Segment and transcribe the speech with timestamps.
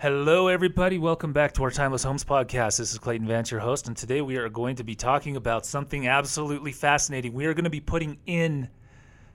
[0.00, 0.96] Hello, everybody.
[0.96, 2.78] Welcome back to our Timeless Homes podcast.
[2.78, 5.66] This is Clayton Vance, your host, and today we are going to be talking about
[5.66, 7.34] something absolutely fascinating.
[7.34, 8.70] We are going to be putting in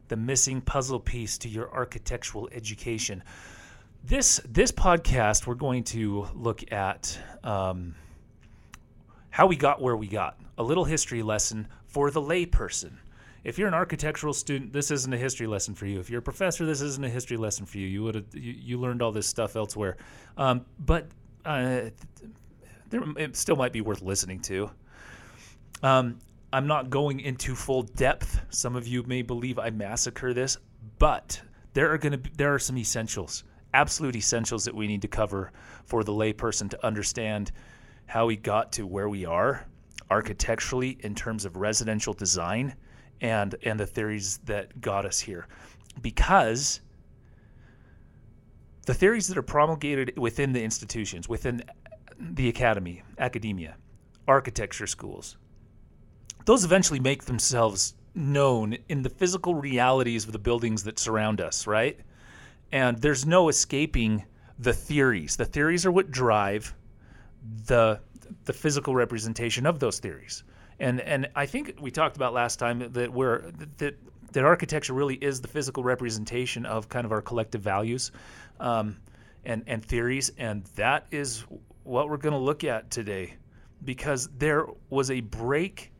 [0.07, 3.21] the missing puzzle piece to your architectural education.
[4.03, 7.93] This this podcast, we're going to look at um,
[9.29, 10.39] how we got where we got.
[10.57, 12.93] A little history lesson for the layperson.
[13.45, 15.99] If you're an architectural student, this isn't a history lesson for you.
[15.99, 17.85] If you're a professor, this isn't a history lesson for you.
[17.85, 19.97] You would have you, you learned all this stuff elsewhere,
[20.35, 21.07] um, but
[21.45, 21.81] uh,
[22.89, 24.71] there, it still might be worth listening to.
[25.83, 26.17] Um,
[26.51, 28.41] I'm not going into full depth.
[28.49, 30.57] Some of you may believe I massacre this,
[30.97, 31.39] but
[31.73, 33.43] there are going to there are some essentials,
[33.75, 35.51] absolute essentials that we need to cover
[35.83, 37.51] for the layperson to understand
[38.07, 39.67] how we got to where we are
[40.09, 42.73] architecturally in terms of residential design
[43.21, 45.47] and and the theories that got us here.
[46.01, 46.81] Because
[48.85, 51.63] the theories that are promulgated within the institutions within
[52.19, 53.75] the academy academia
[54.27, 55.37] architecture schools
[56.45, 61.67] those eventually make themselves known in the physical realities of the buildings that surround us
[61.67, 61.99] right?
[62.71, 64.25] And there's no escaping
[64.59, 65.35] the theories.
[65.35, 66.73] The theories are what drive
[67.67, 67.99] the
[68.45, 70.43] the physical representation of those theories
[70.79, 73.95] and and I think we talked about last time that we're that
[74.33, 78.11] that architecture really is the physical representation of kind of our collective values
[78.59, 78.97] um,
[79.45, 81.45] and and theories, and that is
[81.83, 83.35] what we're going to look at today,
[83.83, 85.91] because there was a break.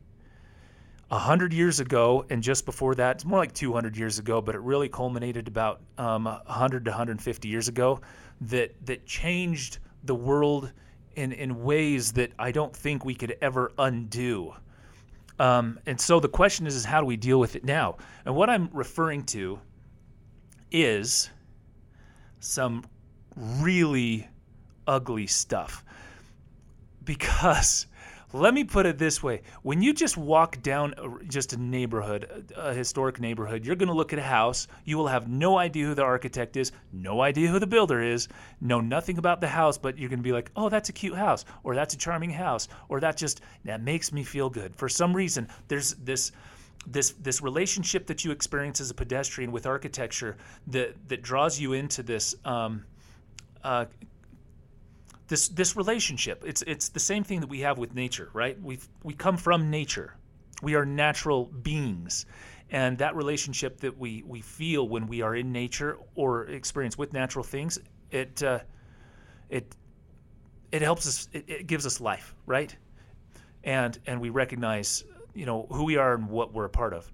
[1.08, 4.56] A hundred years ago, and just before that, it's more like 200 years ago, but
[4.56, 8.00] it really culminated about um, 100 to 150 years ago.
[8.40, 10.72] That that changed the world
[11.14, 14.52] in in ways that I don't think we could ever undo.
[15.38, 17.96] Um, and so the question is, is how do we deal with it now?
[18.24, 19.58] And what I'm referring to
[20.70, 21.30] is
[22.40, 22.84] some
[23.36, 24.28] really
[24.86, 25.84] ugly stuff.
[27.04, 27.86] Because
[28.32, 30.94] let me put it this way when you just walk down
[31.28, 34.66] just a neighborhood, a historic neighborhood, you're going to look at a house.
[34.84, 38.28] You will have no idea who the architect is, no idea who the builder is,
[38.60, 41.16] know nothing about the house, but you're going to be like, oh, that's a cute
[41.16, 44.74] house, or that's a charming house, or that just, that makes me feel good.
[44.76, 46.32] For some reason, there's this
[46.88, 50.36] this this relationship that you experience as a pedestrian with architecture
[50.68, 52.84] that that draws you into this um,
[53.64, 53.86] uh,
[55.28, 56.44] this this relationship.
[56.46, 58.60] It's it's the same thing that we have with nature, right?
[58.60, 60.14] We we come from nature.
[60.62, 62.26] We are natural beings.
[62.70, 67.12] And that relationship that we, we feel when we are in nature or experience with
[67.12, 67.78] natural things,
[68.10, 68.60] it uh,
[69.50, 69.76] it
[70.72, 71.28] it helps us.
[71.32, 72.74] It, it gives us life, right?
[73.62, 75.04] And and we recognize,
[75.34, 77.10] you know, who we are and what we're a part of.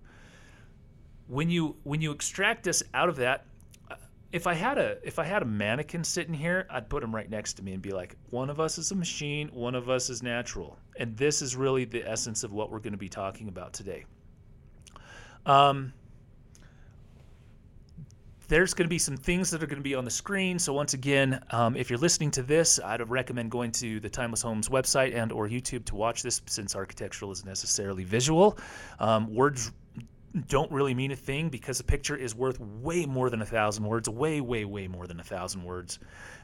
[1.28, 3.44] When you when you extract us out of that,
[4.32, 7.28] if I had a if I had a mannequin sitting here, I'd put him right
[7.28, 10.08] next to me and be like, one of us is a machine, one of us
[10.08, 13.48] is natural, and this is really the essence of what we're going to be talking
[13.48, 14.06] about today.
[15.44, 15.92] Um,
[18.48, 20.58] there's going to be some things that are going to be on the screen.
[20.58, 24.42] So once again, um, if you're listening to this, I'd recommend going to the Timeless
[24.42, 28.58] Homes website and or YouTube to watch this, since architectural is necessarily visual.
[28.98, 29.72] Um, words
[30.48, 33.84] don't really mean a thing because a picture is worth way more than a thousand
[33.84, 35.98] words, way, way, way more than a thousand words.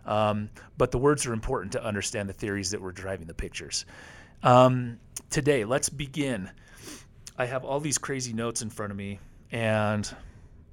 [0.05, 3.87] Um, but the words are important to understand the theories that were driving the pictures.
[4.43, 4.99] Um,
[5.31, 6.51] today, let's begin.
[7.39, 9.21] I have all these crazy notes in front of me,
[9.53, 10.11] and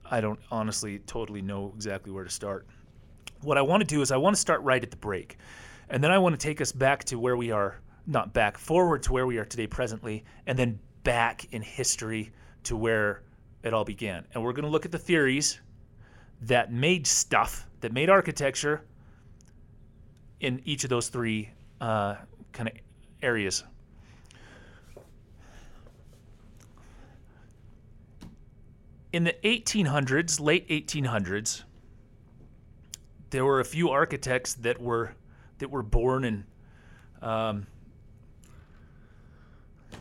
[0.03, 2.67] I don't honestly totally know exactly where to start.
[3.41, 5.37] What I want to do is I want to start right at the break,
[5.89, 9.03] and then I want to take us back to where we are, not back, forward
[9.03, 12.31] to where we are today presently, and then back in history
[12.65, 13.21] to where
[13.63, 14.25] it all began.
[14.33, 15.59] And we're going to look at the theories
[16.41, 18.83] that made stuff, that made architecture
[20.39, 21.49] in each of those three
[21.81, 22.15] uh,
[22.51, 22.75] kind of
[23.21, 23.63] areas.
[29.13, 31.63] In the 1800s, late 1800s,
[33.29, 35.13] there were a few architects that were
[35.57, 36.44] that were born and
[37.21, 37.65] um,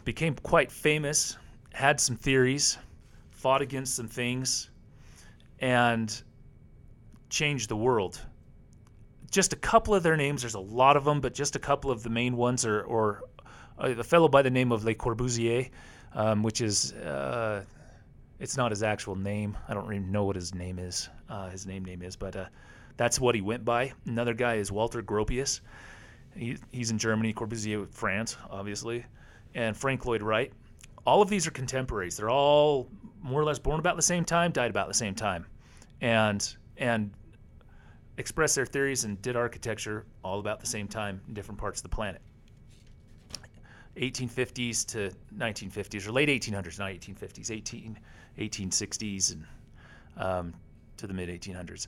[0.04, 1.36] became quite famous
[1.74, 2.78] had some theories,
[3.32, 4.70] fought against some things,
[5.58, 6.22] and
[7.28, 8.20] changed the world.
[9.28, 11.90] Just a couple of their names, there's a lot of them, but just a couple
[11.90, 13.24] of the main ones are, or
[13.76, 15.68] uh, a fellow by the name of Le Corbusier,
[16.14, 17.64] um, which is, uh,
[18.38, 19.56] it's not his actual name.
[19.66, 22.46] I don't even know what his name is, uh, his name name is, but uh,
[22.96, 23.92] that's what he went by.
[24.06, 25.60] Another guy is Walter Gropius.
[26.36, 29.04] He, he's in Germany, Corbusier, France, obviously,
[29.56, 30.52] and Frank Lloyd Wright
[31.06, 32.16] all of these are contemporaries.
[32.16, 32.88] They're all
[33.22, 35.46] more or less born about the same time, died about the same time,
[36.00, 37.10] and and
[38.16, 41.82] expressed their theories and did architecture all about the same time in different parts of
[41.82, 42.22] the planet.
[43.96, 47.98] 1850s to 1950s, or late 1800s, not 1850s, 18,
[48.38, 49.44] 1860s, and
[50.16, 50.54] um,
[50.96, 51.86] to the mid 1800s.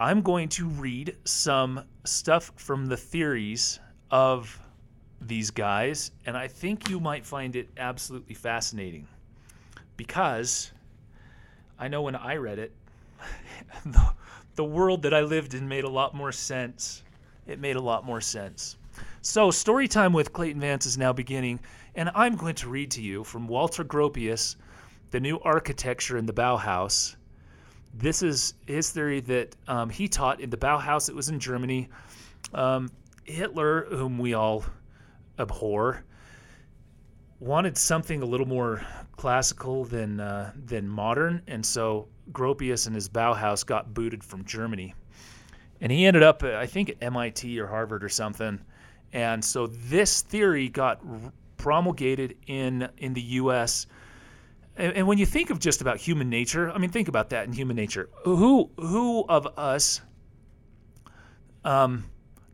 [0.00, 3.78] I'm going to read some stuff from the theories
[4.10, 4.60] of
[5.28, 9.06] these guys, and I think you might find it absolutely fascinating
[9.96, 10.72] because
[11.78, 12.72] I know when I read it,
[13.86, 14.14] the,
[14.56, 17.02] the world that I lived in made a lot more sense.
[17.46, 18.76] It made a lot more sense.
[19.22, 21.60] So, story time with Clayton Vance is now beginning,
[21.94, 24.56] and I'm going to read to you from Walter Gropius,
[25.10, 27.16] The New Architecture and the Bauhaus.
[27.94, 31.88] This is his theory that um, he taught in the Bauhaus, it was in Germany.
[32.52, 32.90] Um,
[33.24, 34.64] Hitler, whom we all
[35.38, 36.04] abhor,
[37.40, 38.84] wanted something a little more
[39.16, 44.94] classical than uh, than modern, and so Gropius and his Bauhaus got booted from Germany,
[45.80, 48.60] and he ended up, I think, at MIT or Harvard or something,
[49.12, 51.00] and so this theory got
[51.56, 53.86] promulgated in in the U.S.
[54.76, 57.46] And, and when you think of just about human nature, I mean, think about that
[57.46, 58.08] in human nature.
[58.24, 60.00] Who who of us
[61.64, 62.04] um,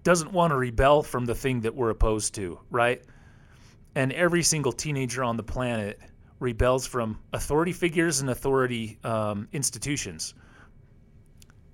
[0.02, 3.02] doesn't want to rebel from the thing that we're opposed to, right?
[3.94, 6.00] And every single teenager on the planet
[6.38, 10.34] rebels from authority figures and authority um, institutions.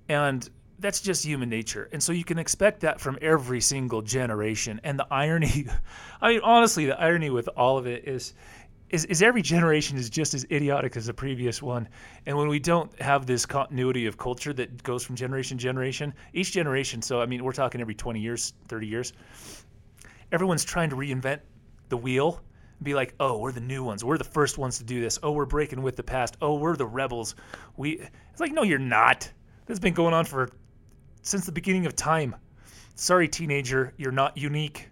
[0.09, 0.47] And
[0.79, 1.89] that's just human nature.
[1.91, 4.79] And so you can expect that from every single generation.
[4.83, 5.67] And the irony,
[6.21, 8.33] I mean, honestly, the irony with all of it is,
[8.89, 11.87] is, is every generation is just as idiotic as the previous one.
[12.25, 16.13] And when we don't have this continuity of culture that goes from generation to generation,
[16.33, 19.13] each generation, so I mean, we're talking every 20 years, 30 years,
[20.31, 21.39] everyone's trying to reinvent
[21.89, 22.41] the wheel
[22.83, 24.03] be like, oh, we're the new ones.
[24.03, 25.17] We're the first ones to do this.
[25.23, 26.37] Oh, we're breaking with the past.
[26.41, 27.35] Oh, we're the rebels.
[27.75, 27.99] We.
[28.31, 29.21] It's like, no, you're not.
[29.65, 30.49] This has been going on for
[31.23, 32.35] since the beginning of time.
[32.95, 34.89] Sorry, teenager, you're not unique.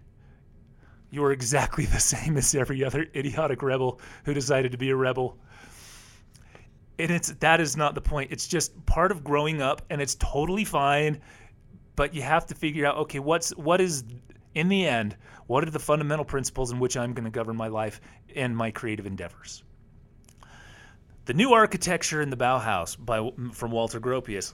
[1.16, 4.96] You are exactly the same as every other idiotic rebel who decided to be a
[4.96, 5.38] rebel.
[6.98, 8.32] And it's that is not the point.
[8.32, 11.22] It's just part of growing up, and it's totally fine.
[11.94, 14.04] But you have to figure out, okay, what's what is
[14.54, 15.16] in the end,
[15.46, 18.02] what are the fundamental principles in which I'm going to govern my life
[18.34, 19.64] and my creative endeavors?
[21.24, 24.52] The New Architecture and the Bauhaus by, from Walter Gropius.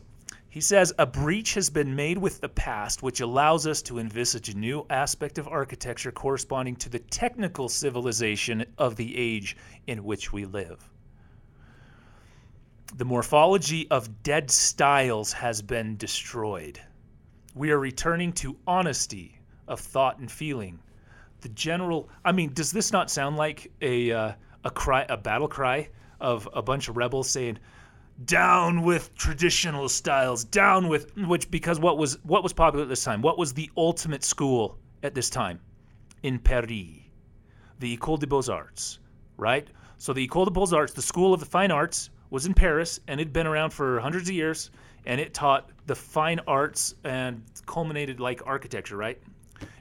[0.52, 4.50] He says, A breach has been made with the past which allows us to envisage
[4.50, 9.56] a new aspect of architecture corresponding to the technical civilization of the age
[9.86, 10.86] in which we live.
[12.94, 16.78] The morphology of dead styles has been destroyed.
[17.54, 20.80] We are returning to honesty, of thought and feeling.
[21.40, 24.32] The general, I mean, does this not sound like a uh,
[24.64, 25.88] a cry, a battle cry
[26.20, 27.58] of a bunch of rebels saying,
[28.24, 33.04] "Down with traditional styles, down with which?" Because what was what was popular at this
[33.04, 33.22] time?
[33.22, 35.60] What was the ultimate school at this time?
[36.22, 37.00] In Paris,
[37.78, 38.98] the École des Beaux Arts,
[39.36, 39.68] right?
[39.98, 43.00] So the École des Beaux Arts, the School of the Fine Arts, was in Paris,
[43.08, 44.70] and it'd been around for hundreds of years,
[45.04, 49.20] and it taught the fine arts and culminated like architecture, right?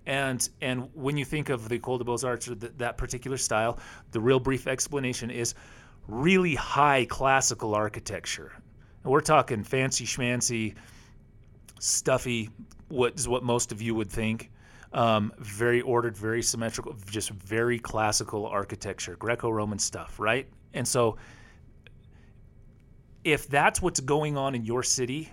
[0.06, 3.80] And and when you think of the École des Beaux Arts or that particular style,
[4.12, 5.54] the real brief explanation is
[6.12, 8.52] really high classical architecture.
[9.04, 10.76] And we're talking fancy schmancy,
[11.80, 12.50] stuffy,
[12.90, 14.52] what is what most of you would think.
[14.94, 20.48] Um, very ordered, very symmetrical, just very classical architecture, Greco-Roman stuff, right?
[20.74, 21.16] And so,
[23.24, 25.32] if that's what's going on in your city,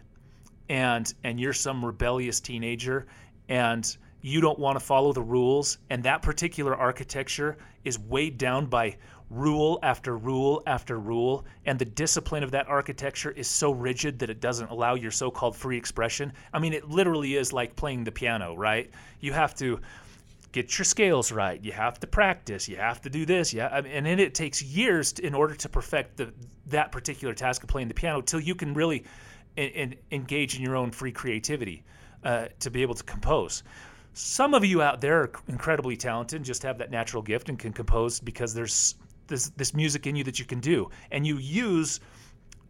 [0.68, 3.06] and and you're some rebellious teenager,
[3.49, 8.66] and you don't want to follow the rules, and that particular architecture is weighed down
[8.66, 8.97] by
[9.30, 14.30] rule after rule after rule, and the discipline of that architecture is so rigid that
[14.30, 16.32] it doesn't allow your so called free expression.
[16.52, 18.90] I mean, it literally is like playing the piano, right?
[19.20, 19.80] You have to
[20.52, 21.62] get your scales right.
[21.62, 22.68] You have to practice.
[22.68, 23.52] You have to do this.
[23.52, 26.32] Yeah, and then it takes years to, in order to perfect the,
[26.66, 29.04] that particular task of playing the piano till you can really
[29.56, 31.85] in, in, engage in your own free creativity
[32.25, 33.62] uh, to be able to compose.
[34.14, 37.73] Some of you out there are incredibly talented, just have that natural gift and can
[37.73, 38.97] compose because there's
[39.28, 42.00] this this music in you that you can do, and you use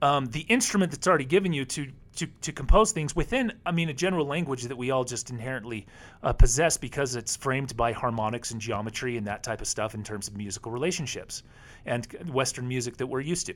[0.02, 3.88] um, the instrument that's already given you to, to to compose things within, I mean,
[3.88, 5.86] a general language that we all just inherently
[6.22, 10.04] uh, possess because it's framed by harmonics and geometry and that type of stuff in
[10.04, 11.42] terms of musical relationships
[11.86, 13.54] and Western music that we're used to.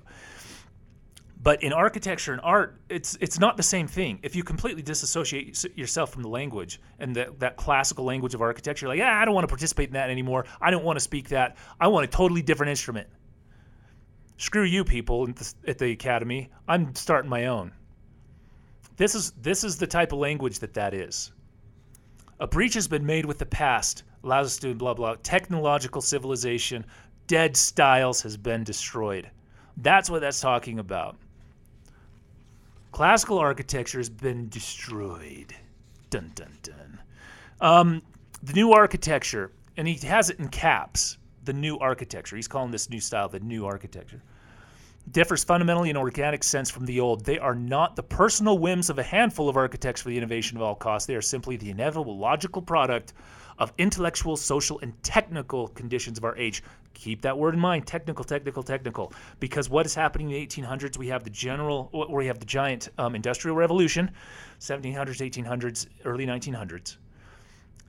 [1.42, 4.20] But in architecture and art, it's it's not the same thing.
[4.22, 8.86] If you completely disassociate yourself from the language and the, that classical language of architecture,
[8.86, 10.46] like, yeah, I don't want to participate in that anymore.
[10.60, 11.56] I don't want to speak that.
[11.80, 13.08] I want a totally different instrument.
[14.36, 16.50] Screw you, people at the, at the academy.
[16.68, 17.72] I'm starting my own.
[18.96, 21.32] This is this is the type of language that that is.
[22.38, 25.16] A breach has been made with the past, allows us to blah blah.
[25.24, 26.84] Technological civilization,
[27.26, 29.28] dead styles has been destroyed.
[29.78, 31.16] That's what that's talking about.
[32.92, 35.54] Classical architecture has been destroyed.
[36.10, 37.00] Dun dun dun.
[37.60, 38.02] Um,
[38.42, 41.18] the new architecture, and he has it in caps.
[41.44, 42.36] The new architecture.
[42.36, 44.22] He's calling this new style the new architecture
[45.10, 47.24] differs fundamentally in organic sense from the old.
[47.24, 50.62] They are not the personal whims of a handful of architects for the innovation of
[50.62, 51.06] all costs.
[51.06, 53.12] They are simply the inevitable logical product
[53.58, 56.62] of intellectual, social, and technical conditions of our age.
[56.94, 59.12] Keep that word in mind technical, technical, technical.
[59.40, 62.88] Because what is happening in the 1800s, we have the general, we have the giant
[62.98, 64.10] um, industrial revolution,
[64.60, 66.96] 1700s, 1800s, early 1900s.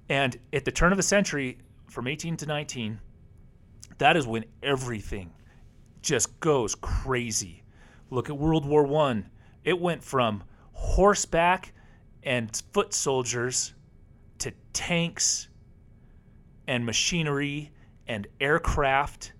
[0.09, 2.99] And at the turn of the century, from 18 to 19,
[3.99, 5.31] that is when everything
[6.03, 7.63] just goes crazy.
[8.09, 9.29] Look at World War One.
[9.63, 10.43] It went from
[10.73, 11.73] horseback
[12.21, 13.73] and foot soldiers
[14.39, 15.47] to tanks
[16.67, 17.71] and machinery
[18.07, 19.33] and aircraft.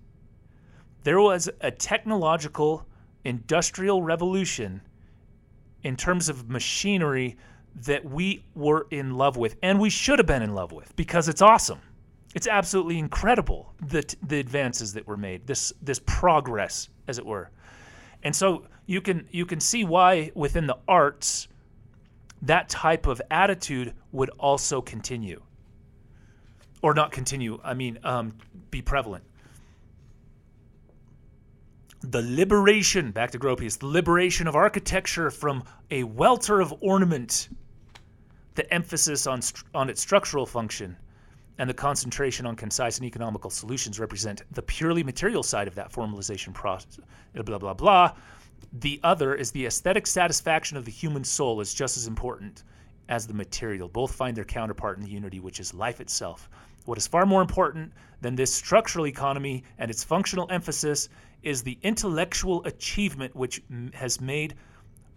[1.02, 2.86] There was a technological
[3.24, 4.80] industrial revolution
[5.82, 7.36] in terms of machinery
[7.74, 11.28] that we were in love with and we should have been in love with because
[11.28, 11.80] it's awesome.
[12.34, 15.46] It's absolutely incredible the the advances that were made.
[15.46, 17.50] This this progress, as it were,
[18.22, 21.48] and so you can you can see why within the arts
[22.42, 25.40] that type of attitude would also continue,
[26.82, 27.58] or not continue.
[27.64, 28.34] I mean, um,
[28.70, 29.24] be prevalent.
[32.00, 37.48] The liberation, back to Gropius, the liberation of architecture from a welter of ornament,
[38.56, 39.40] the emphasis on,
[39.74, 40.98] on its structural function,
[41.58, 45.92] and the concentration on concise and economical solutions represent the purely material side of that
[45.92, 46.98] formalization process.
[47.34, 48.12] Blah, blah, blah.
[48.72, 52.64] The other is the aesthetic satisfaction of the human soul is just as important
[53.08, 53.88] as the material.
[53.88, 56.48] Both find their counterpart in the unity, which is life itself.
[56.86, 61.08] What is far more important than this structural economy and its functional emphasis
[61.42, 64.54] is the intellectual achievement which has made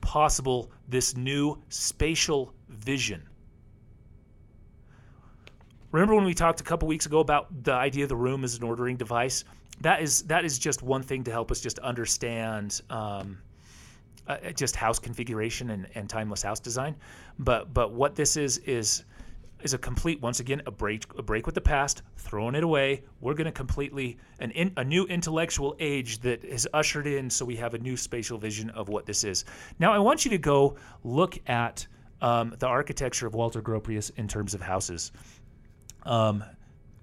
[0.01, 3.23] possible this new spatial vision
[5.91, 8.57] Remember when we talked a couple weeks ago about the idea of the room as
[8.57, 9.45] an ordering device?
[9.81, 13.37] That is that is just one thing to help us just understand um,
[14.27, 16.95] uh, just house configuration and, and timeless house design.
[17.39, 19.05] But but what this is is
[19.63, 23.03] is a complete once again a break a break with the past, throwing it away.
[23.21, 27.45] We're going to completely an in, a new intellectual age that is ushered in, so
[27.45, 29.45] we have a new spatial vision of what this is.
[29.79, 31.87] Now I want you to go look at
[32.21, 35.11] um, the architecture of Walter Gropius in terms of houses.
[36.07, 36.43] Um,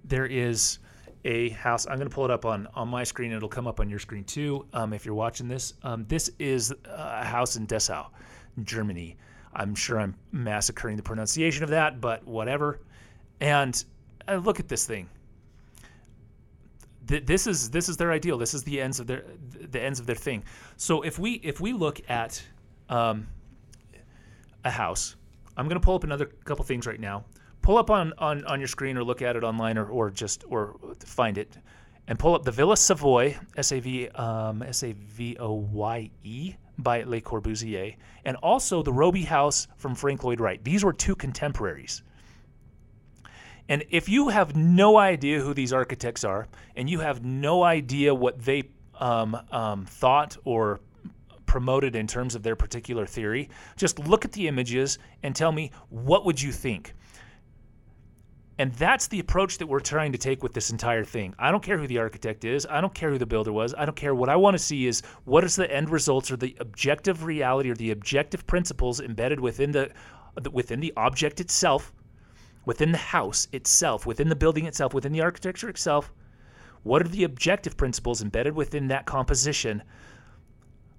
[0.02, 0.78] there is
[1.25, 1.87] a house.
[1.87, 3.32] I'm going to pull it up on, on my screen.
[3.32, 5.75] It'll come up on your screen too um, if you're watching this.
[5.82, 8.06] Um, this is a house in Dessau,
[8.64, 9.16] Germany.
[9.54, 12.80] I'm sure I'm massacring the pronunciation of that, but whatever.
[13.40, 13.82] And
[14.26, 15.08] uh, look at this thing.
[17.06, 18.38] Th- this is this is their ideal.
[18.38, 19.25] This is the ends of their
[19.70, 20.42] the ends of their thing.
[20.76, 22.42] So if we if we look at
[22.88, 23.28] um,
[24.64, 25.14] a house,
[25.56, 27.25] I'm going to pull up another couple things right now
[27.64, 30.44] pull up on, on, on your screen or look at it online or, or just
[30.49, 31.56] or find it
[32.06, 38.92] and pull up the Villa Savoye, S-A-V, um, S-A-V-O-Y-E by Le Corbusier, and also the
[38.92, 40.62] Robie House from Frank Lloyd Wright.
[40.62, 42.02] These were two contemporaries.
[43.71, 48.14] And if you have no idea who these architects are, and you have no idea
[48.14, 48.64] what they
[49.00, 50.80] um, um, thought or
[51.47, 55.71] promoted in terms of their particular theory, just look at the images and tell me
[55.88, 56.92] what would you think.
[58.58, 61.34] And that's the approach that we're trying to take with this entire thing.
[61.38, 62.66] I don't care who the architect is.
[62.70, 63.75] I don't care who the builder was.
[63.76, 64.14] I don't care.
[64.14, 67.70] What I want to see is what is the end results or the objective reality
[67.70, 69.90] or the objective principles embedded within the
[70.52, 71.92] within the object itself,
[72.64, 76.12] within the house itself, within the building itself, within the architecture itself.
[76.82, 79.82] What are the objective principles embedded within that composition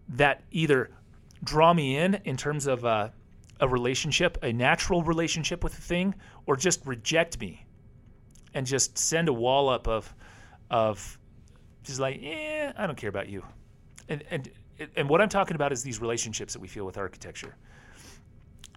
[0.10, 0.90] that either
[1.44, 3.10] draw me in in terms of uh,
[3.60, 6.14] a relationship, a natural relationship with a thing,
[6.46, 7.66] or just reject me
[8.54, 10.14] and just send a wall up of
[10.72, 11.20] of
[11.84, 13.44] just like, yeah, I don't care about you.
[14.10, 14.50] And and
[14.96, 17.56] and what I'm talking about is these relationships that we feel with architecture.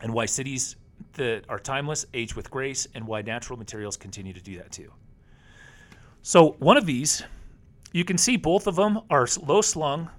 [0.00, 0.76] And why cities
[1.14, 4.92] that are timeless age with grace and why natural materials continue to do that too.
[6.22, 7.22] So, one of these,
[7.92, 10.10] you can see both of them are low slung,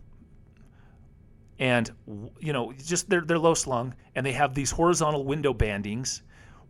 [1.60, 1.92] and
[2.40, 6.22] you know just they're, they're low slung and they have these horizontal window bandings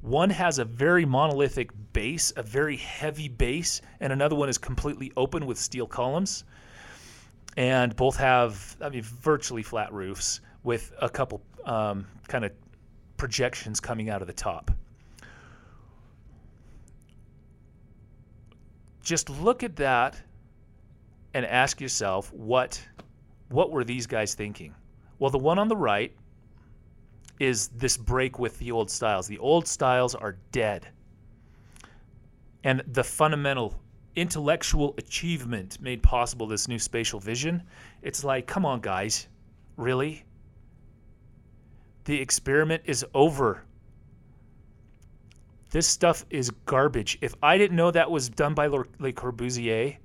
[0.01, 5.11] one has a very monolithic base a very heavy base and another one is completely
[5.15, 6.43] open with steel columns
[7.57, 12.51] and both have i mean virtually flat roofs with a couple um, kind of
[13.19, 14.71] projections coming out of the top.
[19.01, 20.19] Just look at that
[21.33, 22.81] and ask yourself what
[23.49, 24.75] what were these guys thinking?
[25.19, 26.15] Well, the one on the right
[27.39, 29.27] is this break with the old styles.
[29.27, 30.87] The old styles are dead.
[32.63, 33.79] And the fundamental
[34.15, 37.63] intellectual achievement made possible this new spatial vision,
[38.01, 39.27] it's like, come on, guys,
[39.77, 40.25] really?
[42.05, 43.63] The experiment is over.
[45.69, 47.17] This stuff is garbage.
[47.21, 49.97] If I didn't know that was done by Le Corbusier,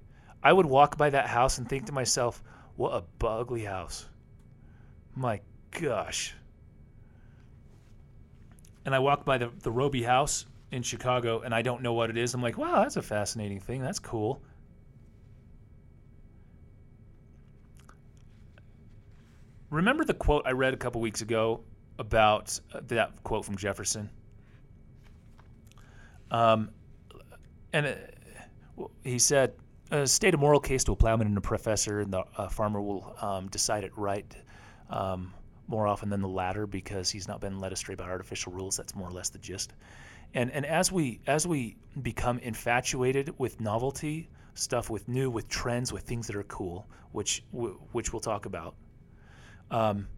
[0.43, 2.43] I would walk by that house and think to myself,
[2.77, 4.07] what a ugly house.
[5.15, 5.41] My
[5.71, 6.35] gosh.
[8.85, 12.11] And I walk by the, the Robie house in Chicago and I don't know what
[12.11, 12.35] it is.
[12.35, 13.81] I'm like, wow, that's a fascinating thing.
[13.81, 14.43] That's cool.
[19.71, 21.61] Remember the quote I read a couple weeks ago
[21.99, 24.11] about uh, that quote from Jefferson?
[26.31, 26.71] Um,
[27.73, 29.55] and uh, he said,
[29.91, 32.81] a state a moral case to a plowman and a professor, and the uh, farmer
[32.81, 34.37] will um, decide it right
[34.91, 35.33] um,
[35.67, 38.77] more often than the latter because he's not been led astray by artificial rules.
[38.77, 39.73] That's more or less the gist.
[40.35, 45.93] And and as we as we become infatuated with novelty, stuff with new, with trends,
[45.93, 48.75] with things that are cool, which which we'll talk about.
[49.71, 50.09] Um,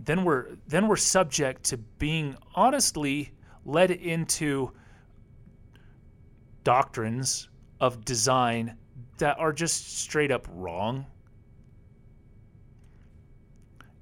[0.00, 3.32] then we're then we're subject to being honestly
[3.64, 4.72] led into
[6.62, 7.48] doctrines
[7.80, 8.76] of design
[9.18, 11.06] that are just straight up wrong.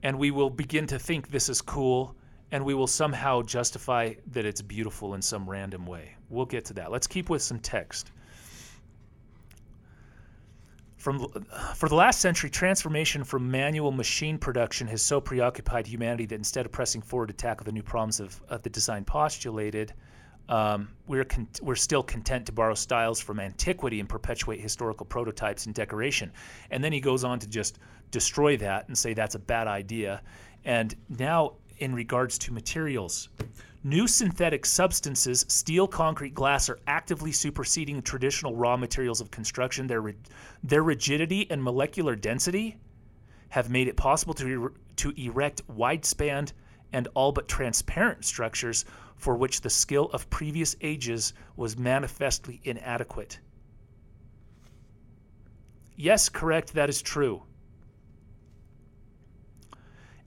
[0.04, 2.14] And we will begin to think this is cool
[2.52, 6.14] and we will somehow justify that it's beautiful in some random way.
[6.28, 6.92] We'll get to that.
[6.92, 8.12] Let's keep with some text.
[10.98, 11.26] From,
[11.74, 16.64] for the last century, transformation from manual machine production has so preoccupied humanity that instead
[16.64, 19.92] of pressing forward to tackle the new problems of, of the design postulated,
[20.48, 25.66] um, we're, con- we're still content to borrow styles from antiquity and perpetuate historical prototypes
[25.66, 26.32] and decoration.
[26.70, 27.78] And then he goes on to just
[28.10, 30.22] destroy that and say that's a bad idea.
[30.64, 33.28] And now in regards to materials.
[33.82, 39.86] New synthetic substances, steel, concrete, glass, are actively superseding traditional raw materials of construction.
[39.86, 40.14] Their,
[40.62, 42.78] their rigidity and molecular density
[43.50, 46.48] have made it possible to, to erect wide-span
[46.92, 48.84] and all but transparent structures
[49.16, 53.40] for which the skill of previous ages was manifestly inadequate.
[55.96, 57.42] Yes, correct, that is true.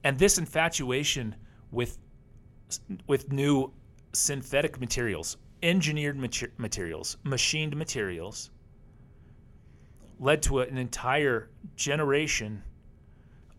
[0.04, 1.36] And this infatuation
[1.72, 1.98] with
[3.08, 3.72] with new
[4.14, 8.52] synthetic materials, engineered mater- materials, machined materials
[10.20, 12.64] led to an entire generation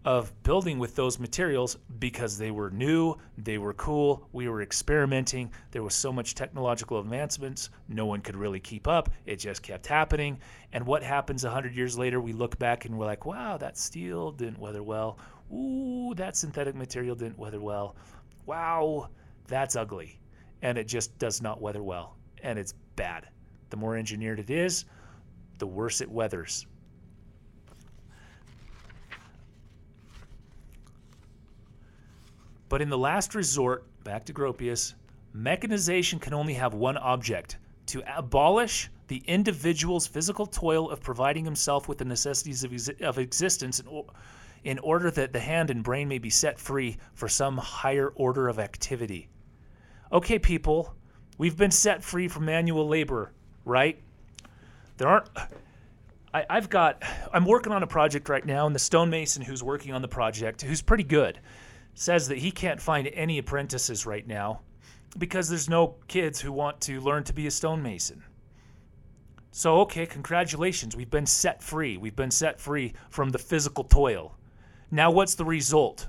[0.04, 5.50] of building with those materials because they were new, they were cool, we were experimenting,
[5.70, 9.10] there was so much technological advancements, no one could really keep up.
[9.26, 10.38] It just kept happening.
[10.72, 14.30] And what happens 100 years later, we look back and we're like, "Wow, that steel
[14.30, 15.18] didn't weather well
[15.52, 17.96] ooh, that synthetic material didn't weather well.
[18.46, 19.08] Wow,
[19.46, 20.20] that's ugly.
[20.62, 22.16] And it just does not weather well.
[22.42, 23.28] And it's bad.
[23.70, 24.84] The more engineered it is,
[25.58, 26.66] the worse it weathers.
[32.68, 34.94] But in the last resort, back to Gropius,
[35.32, 41.88] mechanization can only have one object to abolish the individual's physical toil of providing himself
[41.88, 44.02] with the necessities of, of existence in,
[44.64, 48.48] in order that the hand and brain may be set free for some higher order
[48.48, 49.28] of activity.
[50.12, 50.94] Okay, people,
[51.38, 53.32] we've been set free from manual labor,
[53.64, 53.98] right?
[54.98, 55.28] There aren't.
[56.34, 57.02] I, I've got.
[57.32, 60.60] I'm working on a project right now, and the stonemason who's working on the project,
[60.60, 61.40] who's pretty good,
[61.98, 64.60] says that he can't find any apprentices right now
[65.18, 68.22] because there's no kids who want to learn to be a stonemason.
[69.50, 70.94] So, okay, congratulations.
[70.94, 71.96] We've been set free.
[71.96, 74.36] We've been set free from the physical toil.
[74.92, 76.06] Now, what's the result?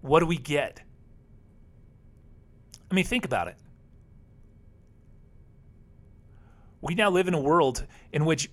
[0.00, 0.80] What do we get?
[2.88, 3.56] I mean, think about it.
[6.82, 8.48] We now live in a world in which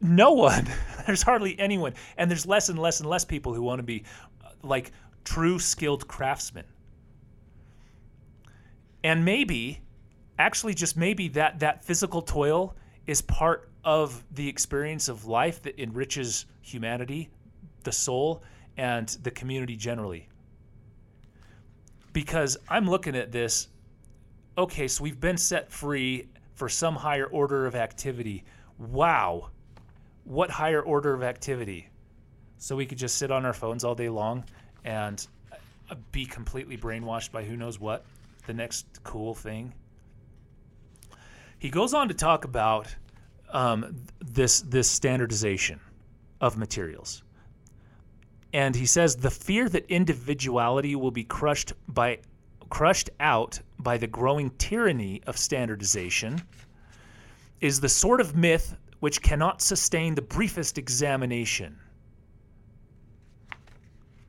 [0.00, 0.66] no one,
[1.06, 4.02] there's hardly anyone, and there's less and less and less people who want to be
[4.44, 4.90] uh, like
[5.24, 6.64] true skilled craftsmen.
[9.04, 9.80] And maybe,
[10.38, 12.74] actually, just maybe that that physical toil
[13.06, 17.30] is part of the experience of life that enriches humanity,
[17.84, 18.42] the soul,
[18.76, 20.28] and the community generally.
[22.12, 23.68] Because I'm looking at this,
[24.56, 28.44] okay, so we've been set free for some higher order of activity.
[28.78, 29.50] Wow.
[30.24, 31.88] What higher order of activity?
[32.58, 34.44] So we could just sit on our phones all day long
[34.84, 35.26] and
[36.12, 38.04] be completely brainwashed by who knows what,
[38.46, 39.72] the next cool thing.
[41.58, 42.94] He goes on to talk about
[43.50, 45.80] um, this this standardization
[46.40, 47.22] of materials.
[48.52, 52.18] And he says the fear that individuality will be crushed by
[52.70, 56.40] crushed out by the growing tyranny of standardization
[57.60, 61.78] is the sort of myth which cannot sustain the briefest examination.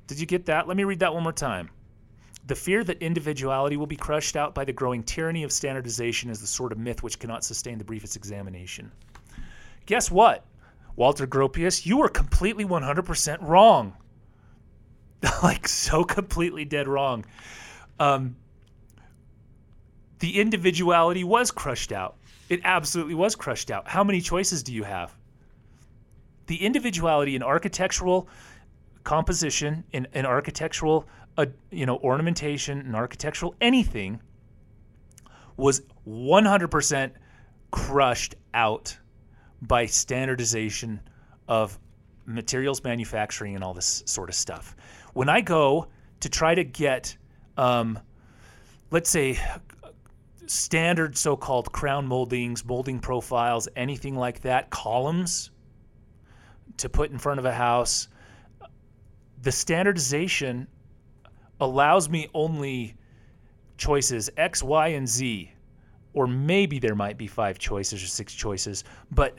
[0.10, 0.68] Did you get that?
[0.68, 1.70] Let me read that one more time.
[2.48, 6.42] The fear that individuality will be crushed out by the growing tyranny of standardization is
[6.42, 8.92] the sort of myth which cannot sustain the briefest examination.
[9.86, 10.44] Guess what,
[10.96, 11.86] Walter Gropius?
[11.86, 13.96] You were completely 100% wrong.
[15.44, 17.24] like, so completely dead wrong.
[18.00, 18.36] Um,
[20.18, 22.18] the individuality was crushed out.
[22.50, 23.88] It absolutely was crushed out.
[23.88, 25.16] How many choices do you have?
[26.48, 28.28] The individuality in architectural
[29.04, 31.08] composition, in, in architectural,
[31.38, 34.22] uh, you know, ornamentation, and architectural anything,
[35.58, 37.12] was 100%
[37.72, 38.98] crushed out
[39.62, 41.00] by standardization
[41.48, 41.78] of
[42.26, 44.76] materials manufacturing and all this sort of stuff.
[45.14, 45.88] When I go
[46.22, 47.18] to try to get,
[47.58, 48.00] um,
[48.92, 49.40] let's say,
[50.46, 55.52] standard so called crown moldings, molding profiles, anything like that, columns
[56.78, 58.08] to put in front of a house,
[59.42, 60.68] the standardization
[61.60, 62.96] allows me only
[63.78, 65.52] choices X, Y, and Z.
[66.14, 68.84] Or maybe there might be five choices or six choices.
[69.12, 69.38] But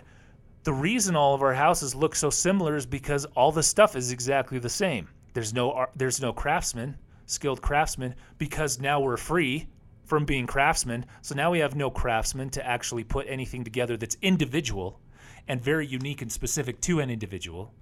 [0.63, 4.13] the reason all of our houses look so similar is because all the stuff is
[4.13, 5.09] exactly the same.
[5.33, 9.69] There's no there's no craftsman, skilled craftsman, because now we're free
[10.05, 11.07] from being craftsmen.
[11.23, 15.01] So now we have no craftsmen to actually put anything together that's individual
[15.49, 17.73] and very unique and specific to an individual.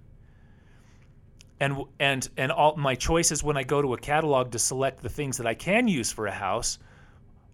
[1.59, 5.09] And and and all my choices when I go to a catalog to select the
[5.09, 6.79] things that I can use for a house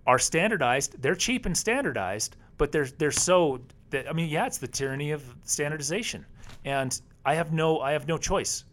[0.06, 1.02] are standardized.
[1.02, 5.12] They're cheap and standardized, but they're they're so that I mean, yeah, it's the tyranny
[5.12, 6.26] of standardization.
[6.66, 8.66] And I have no I have no choice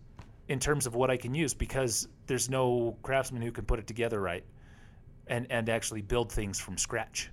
[0.48, 3.86] in terms of what I can use because there's no craftsman who can put it
[3.86, 4.44] together right
[5.28, 7.30] and, and actually build things from scratch.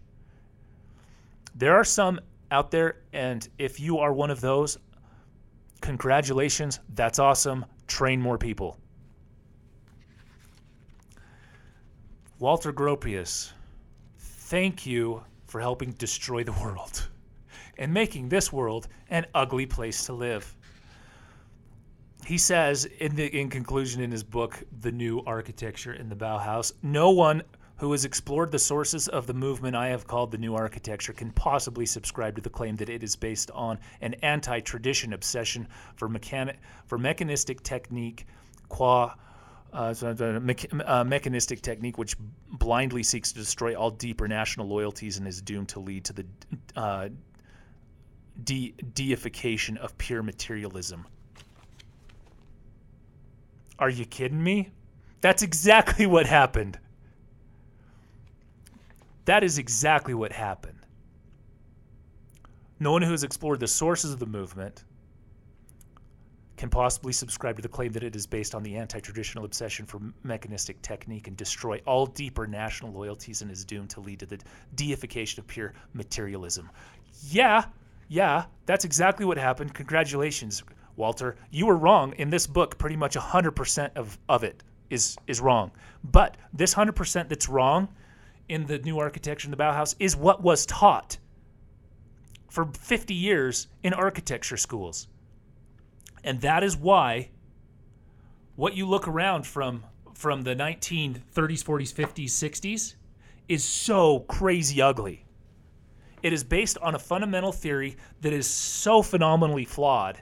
[1.55, 2.19] There are some
[2.51, 4.77] out there, and if you are one of those,
[5.81, 7.65] congratulations, that's awesome.
[7.89, 8.77] Train more people.
[12.37, 13.51] Walter Gropius,
[14.17, 17.09] thank you for helping destroy the world
[17.77, 20.55] and making this world an ugly place to live.
[22.25, 26.71] He says in the in conclusion in his book, The New Architecture and the Bauhaus,
[26.83, 27.41] no one
[27.79, 31.31] who has explored the sources of the movement I have called the New Architecture can
[31.31, 36.09] possibly subscribe to the claim that it is based on an anti tradition obsession for,
[36.09, 38.27] mechani- for mechanistic technique,
[38.67, 39.15] qua.
[39.71, 42.15] Uh, uh, mechanistic technique which
[42.53, 46.25] blindly seeks to destroy all deeper national loyalties and is doomed to lead to the
[46.75, 47.07] uh,
[48.43, 51.05] de- deification of pure materialism.
[53.77, 54.71] Are you kidding me?
[55.21, 56.79] That's exactly what happened.
[59.29, 60.87] That is exactly what happened.
[62.79, 64.85] No one who has explored the sources of the movement
[66.57, 69.85] can possibly subscribe to the claim that it is based on the anti traditional obsession
[69.85, 74.25] for mechanistic technique and destroy all deeper national loyalties and is doomed to lead to
[74.25, 74.39] the
[74.73, 76.67] deification of pure materialism.
[77.29, 77.65] Yeah,
[78.07, 79.75] yeah, that's exactly what happened.
[79.75, 80.63] Congratulations,
[80.95, 81.35] Walter.
[81.51, 82.79] You were wrong in this book.
[82.79, 85.69] Pretty much 100% of, of it is, is wrong.
[86.03, 87.89] But this 100% that's wrong
[88.49, 91.17] in the new architecture and the Bauhaus is what was taught
[92.49, 95.07] for 50 years in architecture schools.
[96.23, 97.29] And that is why
[98.55, 99.85] what you look around from
[100.15, 102.95] from the 1930s, 40s, 50s, 60s
[103.47, 105.25] is so crazy ugly.
[106.21, 110.19] It is based on a fundamental theory that is so phenomenally flawed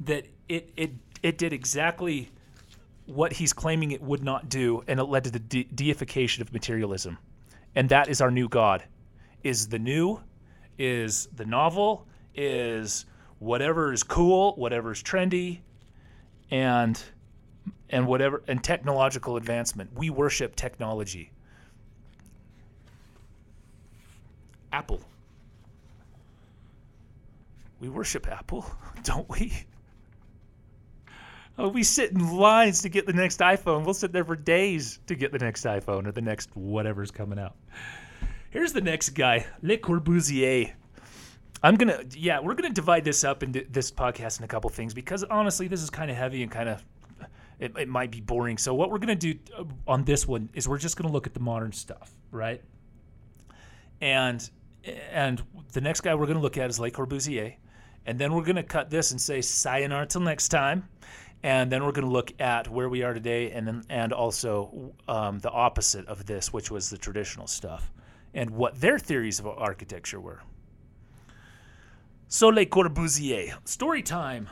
[0.00, 2.30] that it it it did exactly
[3.04, 6.52] what he's claiming it would not do and it led to the de- deification of
[6.52, 7.18] materialism
[7.76, 8.82] and that is our new God.
[9.44, 10.20] Is the new,
[10.78, 13.06] is the novel, is
[13.38, 15.60] whatever is cool, whatever is trendy,
[16.50, 17.00] and
[17.90, 19.90] and whatever and technological advancement.
[19.94, 21.30] We worship technology.
[24.72, 25.00] Apple.
[27.78, 28.66] We worship Apple,
[29.04, 29.52] don't we?
[31.58, 33.84] Oh, we sit in lines to get the next iPhone.
[33.84, 37.38] We'll sit there for days to get the next iPhone or the next whatever's coming
[37.38, 37.56] out.
[38.50, 40.72] Here's the next guy, Le Corbusier.
[41.62, 44.92] I'm gonna, yeah, we're gonna divide this up into this podcast in a couple things
[44.92, 46.84] because honestly, this is kind of heavy and kind of
[47.58, 48.58] It, it might be boring.
[48.58, 51.32] So what we're gonna do uh, on this one is we're just gonna look at
[51.32, 52.62] the modern stuff, right?
[54.00, 54.48] And
[55.10, 55.42] and
[55.72, 57.54] the next guy we're gonna look at is Le Corbusier,
[58.06, 60.88] and then we're gonna cut this and say sayonara till next time.
[61.42, 64.94] And then we're going to look at where we are today, and then, and also
[65.06, 67.92] um, the opposite of this, which was the traditional stuff,
[68.34, 70.40] and what their theories of architecture were.
[72.26, 74.48] So Le Corbusier, story time.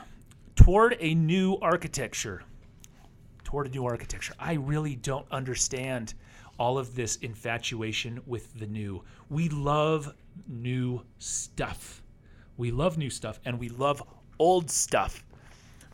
[0.55, 2.43] Toward a new architecture.
[3.43, 4.33] Toward a new architecture.
[4.39, 6.13] I really don't understand
[6.57, 9.03] all of this infatuation with the new.
[9.29, 10.13] We love
[10.47, 12.01] new stuff.
[12.57, 14.01] We love new stuff, and we love
[14.39, 15.23] old stuff.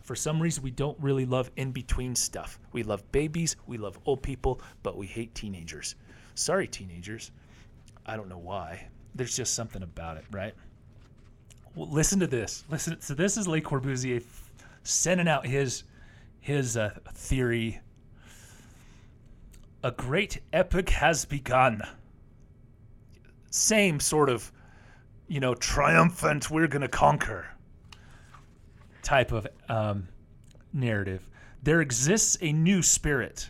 [0.03, 2.59] For some reason, we don't really love in between stuff.
[2.71, 5.95] We love babies, we love old people, but we hate teenagers.
[6.35, 7.31] Sorry, teenagers.
[8.05, 8.87] I don't know why.
[9.15, 10.53] There's just something about it, right?
[11.75, 12.63] Well, listen to this.
[12.69, 12.99] Listen.
[12.99, 14.23] So this is Le Corbusier
[14.83, 15.83] sending out his
[16.39, 17.79] his uh, theory.
[19.83, 21.81] A great epic has begun.
[23.49, 24.51] Same sort of,
[25.31, 26.51] you know, triumphant.
[26.51, 27.47] We're gonna conquer
[29.01, 30.09] type of um,
[30.73, 31.29] narrative.
[31.63, 33.49] There exists a new spirit.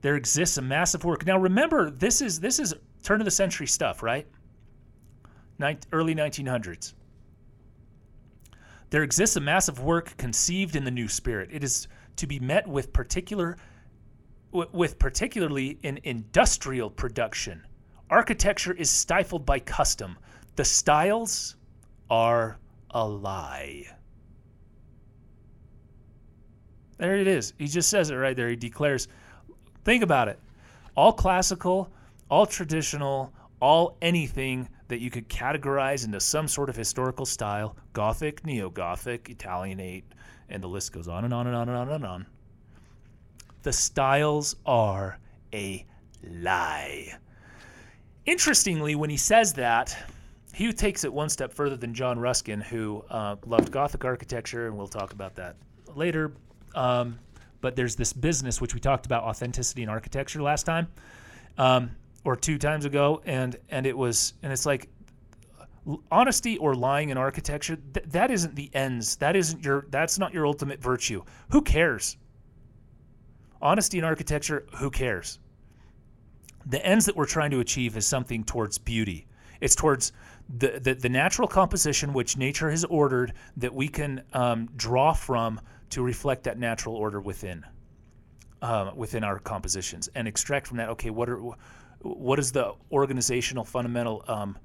[0.00, 1.26] There exists a massive work.
[1.26, 4.26] Now remember, this is this is turn of the century stuff, right?
[5.58, 6.94] Nin- early 1900s.
[8.88, 11.50] There exists a massive work conceived in the new spirit.
[11.52, 11.86] It is
[12.16, 13.58] to be met with particular
[14.52, 17.66] with particularly in industrial production.
[18.08, 20.16] Architecture is stifled by custom.
[20.56, 21.56] The styles
[22.10, 22.58] are
[22.90, 23.86] a lie.
[26.98, 27.54] There it is.
[27.58, 28.48] He just says it right there.
[28.48, 29.08] He declares,
[29.84, 30.38] think about it.
[30.96, 31.90] All classical,
[32.30, 38.44] all traditional, all anything that you could categorize into some sort of historical style Gothic,
[38.44, 40.04] Neo Gothic, Italianate,
[40.48, 42.26] and the list goes on and on and on and on and on.
[43.62, 45.18] The styles are
[45.52, 45.84] a
[46.22, 47.14] lie.
[48.26, 49.96] Interestingly, when he says that,
[50.54, 54.76] he takes it one step further than John Ruskin, who uh, loved Gothic architecture, and
[54.76, 55.56] we'll talk about that
[55.94, 56.32] later.
[56.74, 57.18] Um,
[57.60, 60.86] but there's this business which we talked about authenticity in architecture last time,
[61.58, 61.90] um,
[62.24, 64.88] or two times ago, and and it was and it's like
[66.10, 69.16] honesty or lying in architecture th- that isn't the ends.
[69.16, 71.22] That isn't your that's not your ultimate virtue.
[71.50, 72.16] Who cares?
[73.60, 75.38] Honesty in architecture who cares?
[76.66, 79.26] The ends that we're trying to achieve is something towards beauty.
[79.60, 80.12] It's towards
[80.48, 85.60] the, the, the natural composition which nature has ordered that we can um, draw from
[85.90, 87.64] to reflect that natural order within
[88.62, 90.88] um, within our compositions and extract from that.
[90.90, 91.40] Okay, what are
[92.00, 94.58] what is the organizational fundamental um,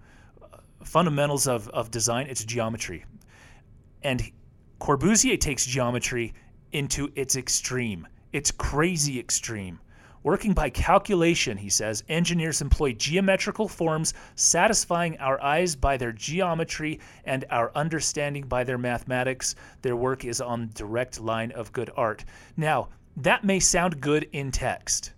[0.83, 2.27] fundamentals of, of design?
[2.27, 3.05] It's geometry,
[4.01, 4.21] and
[4.79, 6.33] Corbusier takes geometry
[6.71, 8.07] into its extreme.
[8.31, 9.79] It's crazy extreme.
[10.23, 16.99] Working by calculation, he says, engineers employ geometrical forms satisfying our eyes by their geometry
[17.23, 19.55] and our understanding by their mathematics.
[19.82, 22.25] Their work is on direct line of good art.
[22.58, 25.13] Now, that may sound good in text,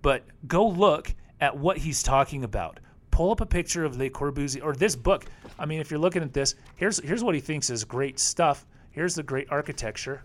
[0.00, 2.80] but go look at what he's talking about.
[3.12, 5.26] Pull up a picture of Le Corbusier or this book.
[5.58, 8.66] I mean, if you're looking at this, here's here's what he thinks is great stuff.
[8.90, 10.24] Here's the great architecture.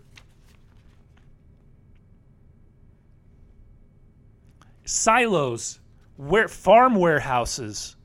[4.88, 5.80] Silos,
[6.16, 7.96] where farm warehouses,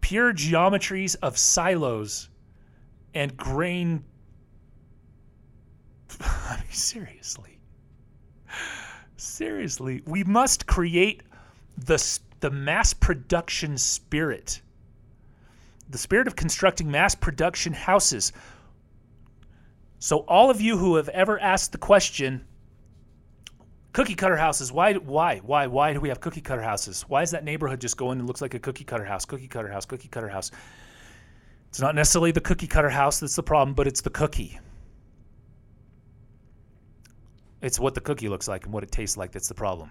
[0.00, 2.28] pure geometries of silos
[3.12, 4.04] and grain.
[6.20, 7.58] I mean, seriously.
[9.16, 11.22] Seriously, we must create
[11.76, 14.62] the, the mass production spirit.
[15.90, 18.32] The spirit of constructing mass production houses.
[19.98, 22.44] So, all of you who have ever asked the question,
[23.92, 24.72] Cookie cutter houses.
[24.72, 24.94] Why?
[24.94, 25.40] Why?
[25.44, 25.66] Why?
[25.66, 27.02] Why do we have cookie cutter houses?
[27.08, 29.24] Why is that neighborhood just going and looks like a cookie cutter house?
[29.26, 29.84] Cookie cutter house.
[29.84, 30.50] Cookie cutter house.
[31.68, 34.58] It's not necessarily the cookie cutter house that's the problem, but it's the cookie.
[37.60, 39.90] It's what the cookie looks like and what it tastes like that's the problem.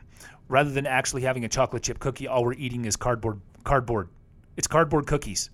[0.49, 3.39] Rather than actually having a chocolate chip cookie, all we're eating is cardboard.
[3.63, 4.09] Cardboard.
[4.57, 5.51] It's cardboard cookies.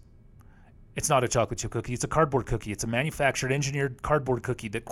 [0.96, 1.94] It's not a chocolate chip cookie.
[1.94, 2.72] It's a cardboard cookie.
[2.72, 4.84] It's a manufactured, engineered cardboard cookie that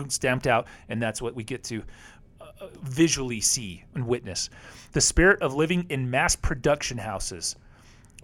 [0.08, 1.82] stamped out, and that's what we get to
[2.82, 4.50] visually see and witness.
[4.92, 7.56] The spirit of living in mass production houses.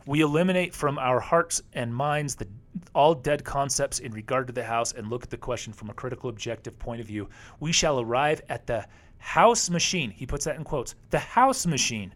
[0.07, 2.49] We eliminate from our hearts and minds the,
[2.95, 5.95] all dead concepts in regard to the house and look at the question from a
[5.95, 7.29] critical, objective point of view.
[7.61, 8.87] We shall arrive at the
[9.19, 10.11] house machine.
[10.11, 10.95] He puts that in quotes.
[11.11, 12.15] The house machine.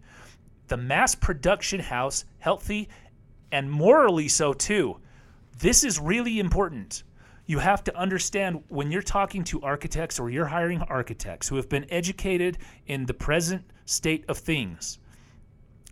[0.69, 2.89] The mass production house, healthy
[3.53, 4.99] and morally so too.
[5.59, 7.05] This is really important.
[7.47, 11.69] You have to understand when you're talking to architects or you're hiring architects who have
[11.69, 14.99] been educated in the present state of things.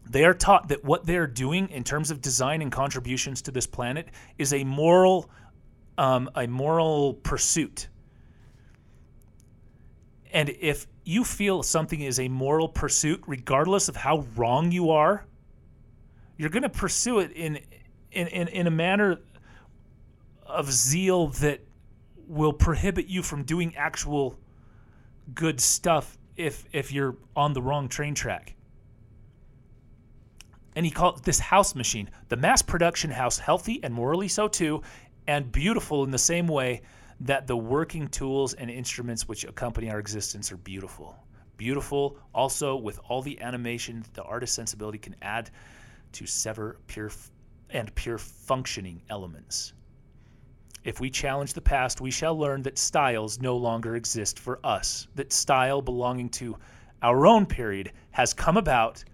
[0.09, 3.67] They are taught that what they're doing in terms of design and contributions to this
[3.67, 5.31] planet is a moral,
[5.99, 7.89] um, a moral pursuit.
[10.33, 15.27] And if you feel something is a moral pursuit, regardless of how wrong you are,
[16.39, 17.61] you're going to pursue it in,
[18.11, 19.19] in, in, in a manner
[20.53, 21.61] of zeal that
[22.29, 24.39] will prohibit you from doing actual
[25.35, 28.55] good stuff if if you're on the wrong train track.
[30.75, 34.83] And he called this house machine, the mass production house, healthy and morally so too,
[35.27, 36.83] and beautiful in the same way
[37.21, 41.15] that the working tools and instruments which accompany our existence are beautiful.
[41.57, 45.51] Beautiful also with all the animation the artist sensibility can add
[46.13, 47.11] to sever pure
[47.71, 49.75] and pure functioning elements.
[50.85, 55.07] If we challenge the past, we shall learn that styles no longer exist for us,
[55.15, 56.57] that style belonging to
[57.03, 59.05] our own period has come about,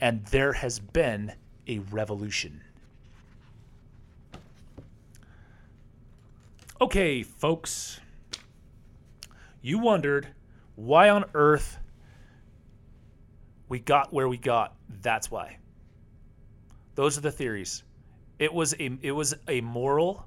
[0.00, 1.32] and there has been
[1.66, 2.60] a revolution.
[6.80, 8.00] Okay, folks,
[9.62, 10.26] you wondered
[10.74, 11.78] why on earth
[13.68, 14.74] we got where we got.
[15.00, 15.58] That's why.
[16.96, 17.84] Those are the theories.
[18.38, 20.26] It was a it was a moral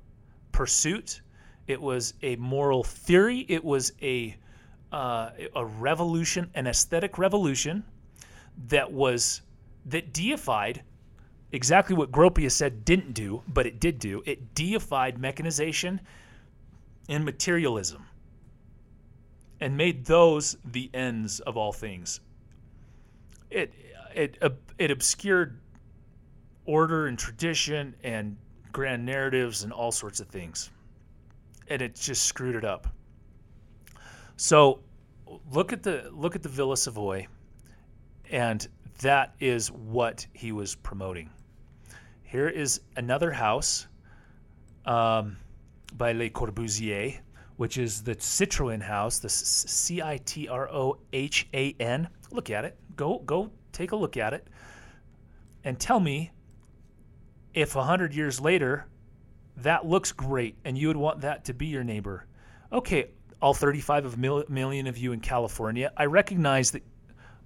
[0.56, 1.22] pursuit.
[1.68, 3.46] It was a moral theory.
[3.50, 4.38] It was a
[4.92, 7.84] uh, a revolution, an aesthetic revolution
[8.70, 9.42] that was
[9.86, 10.82] that deified
[11.52, 14.24] exactly what Gropius said didn't do, but it did do.
[14.26, 16.00] It deified mechanization
[17.10, 18.06] and materialism
[19.60, 22.22] and made those the ends of all things.
[23.50, 23.74] It
[24.16, 24.38] it
[24.78, 25.60] it obscured
[26.66, 28.38] order and tradition and
[28.76, 30.70] grand narratives and all sorts of things.
[31.70, 32.88] And it just screwed it up.
[34.36, 34.82] So
[35.50, 37.26] look at the look at the Villa Savoye,
[38.30, 38.68] and
[39.00, 41.30] that is what he was promoting.
[42.24, 43.88] Here is another house
[44.86, 45.38] um,
[45.94, 47.18] by Le Corbusier,
[47.56, 52.10] which is the Citroën house, the C I T R O H A N.
[52.30, 52.78] Look at it.
[52.98, 54.50] Go go take a look at it,
[55.64, 56.32] and tell me
[57.56, 58.86] if 100 years later
[59.58, 62.26] that looks great and you would want that to be your neighbor.
[62.72, 63.08] Okay,
[63.42, 66.84] all 35 of mil- million of you in California, I recognize that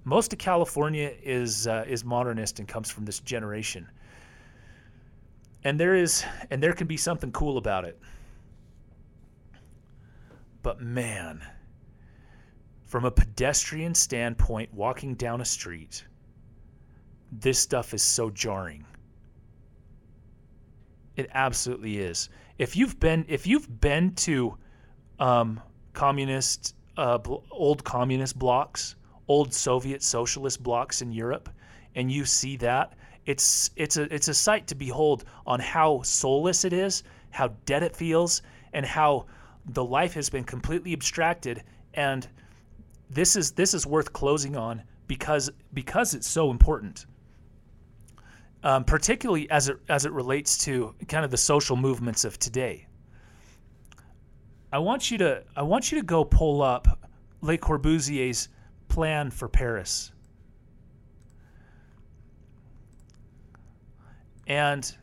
[0.04, 3.86] most of California is uh, is modernist and comes from this generation.
[5.62, 8.00] And there is and there can be something cool about it.
[10.62, 11.42] But man,
[12.86, 16.04] from a pedestrian standpoint walking down a street,
[17.30, 18.84] this stuff is so jarring.
[21.16, 22.28] It absolutely is.
[22.58, 24.56] If you've been if you've been to
[25.18, 25.60] um,
[25.92, 27.18] communist uh,
[27.50, 28.96] old communist blocks,
[29.28, 31.48] old Soviet socialist blocks in Europe,
[31.94, 32.94] and you see that,
[33.26, 37.82] it's it's a it's a sight to behold on how soulless it is, how dead
[37.82, 38.42] it feels,
[38.72, 39.26] and how
[39.66, 41.62] the life has been completely abstracted.
[41.94, 42.26] And
[43.08, 47.06] this is this is worth closing on because because it's so important
[48.62, 52.86] um, particularly as it as it relates to kind of the social movements of today.
[54.72, 57.08] I want you to I want you to go pull up
[57.40, 58.48] Le Corbusier's
[58.88, 60.12] plan for Paris.
[64.46, 64.96] And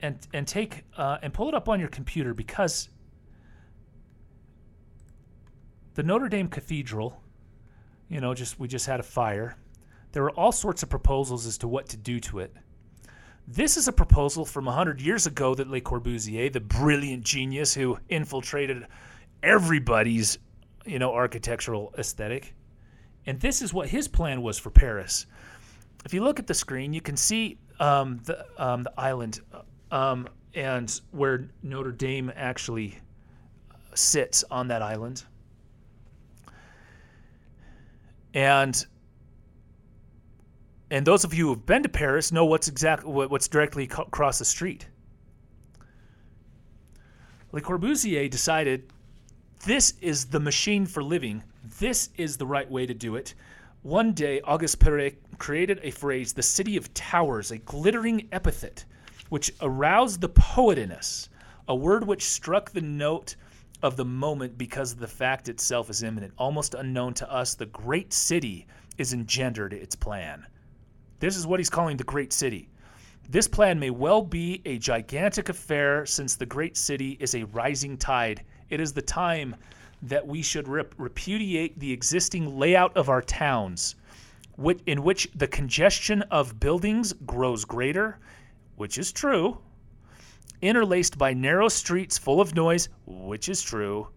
[0.00, 2.88] and and take uh, and pull it up on your computer because
[5.94, 7.20] the Notre Dame Cathedral,
[8.08, 9.56] you know, just we just had a fire
[10.12, 12.54] there were all sorts of proposals as to what to do to it.
[13.46, 17.98] This is a proposal from 100 years ago that Le Corbusier, the brilliant genius who
[18.08, 18.86] infiltrated
[19.42, 20.38] everybody's,
[20.86, 22.54] you know, architectural aesthetic.
[23.26, 25.26] And this is what his plan was for Paris.
[26.04, 29.40] If you look at the screen, you can see um, the, um, the island
[29.90, 32.98] um, and where Notre Dame actually
[33.94, 35.24] sits on that island.
[38.32, 38.86] And
[40.90, 44.38] and those of you who have been to Paris know what's exactly what's directly across
[44.38, 44.88] the street.
[47.52, 48.92] Le Corbusier decided
[49.66, 51.42] this is the machine for living.
[51.78, 53.34] This is the right way to do it.
[53.82, 58.84] One day, Auguste Perret created a phrase, the city of towers, a glittering epithet,
[59.30, 61.28] which aroused the poet in us,
[61.68, 63.36] a word which struck the note
[63.82, 66.34] of the moment because the fact itself is imminent.
[66.36, 68.66] Almost unknown to us, the great city
[68.98, 70.46] is engendered its plan.
[71.20, 72.68] This is what he's calling the great city.
[73.28, 77.96] This plan may well be a gigantic affair since the great city is a rising
[77.96, 78.42] tide.
[78.70, 79.54] It is the time
[80.02, 83.96] that we should rep- repudiate the existing layout of our towns,
[84.56, 88.18] which, in which the congestion of buildings grows greater,
[88.76, 89.58] which is true,
[90.62, 94.08] interlaced by narrow streets full of noise, which is true,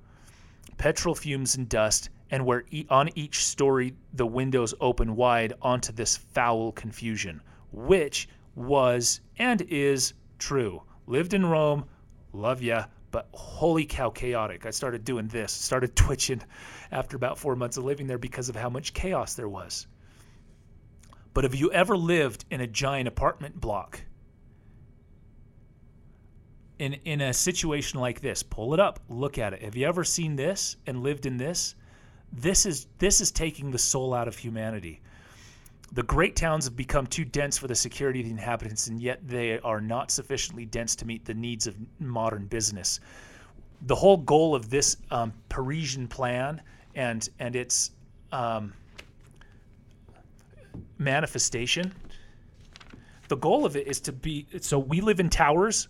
[0.77, 5.93] petrol fumes and dust, and where e- on each story the windows open wide onto
[5.93, 7.39] this foul confusion,
[7.71, 10.81] which was and is true.
[11.05, 11.85] Lived in Rome,
[12.33, 14.65] love ya, but holy cow, chaotic.
[14.65, 16.41] I started doing this, started twitching
[16.91, 19.85] after about four months of living there because of how much chaos there was.
[21.35, 24.01] But have you ever lived in a giant apartment block?
[26.79, 29.61] In, in a situation like this, pull it up, look at it.
[29.61, 31.75] Have you ever seen this and lived in this?
[32.33, 35.01] This is this is taking the soul out of humanity.
[35.91, 39.19] The great towns have become too dense for the security of the inhabitants, and yet
[39.27, 42.99] they are not sufficiently dense to meet the needs of modern business.
[43.83, 46.59] The whole goal of this um, Parisian plan
[46.95, 47.91] and and its
[48.31, 48.73] um,
[50.97, 51.93] manifestation,
[53.27, 55.87] the goal of it is to be so we live in towers,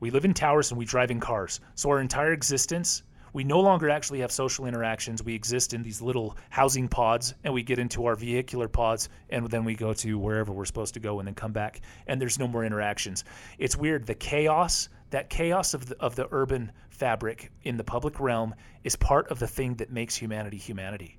[0.00, 1.60] we live in towers, and we drive in cars.
[1.76, 5.22] So our entire existence we no longer actually have social interactions.
[5.22, 9.48] We exist in these little housing pods and we get into our vehicular pods and
[9.48, 12.38] then we go to wherever we're supposed to go and then come back and there's
[12.38, 13.24] no more interactions.
[13.58, 14.06] It's weird.
[14.06, 18.54] The chaos, that chaos of the, of the urban fabric in the public realm
[18.84, 21.18] is part of the thing that makes humanity humanity.